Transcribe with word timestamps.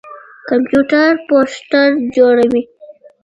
کمپيوټر 0.49 1.09
پوسټر 1.27 1.89
جوړوي. 2.15 2.63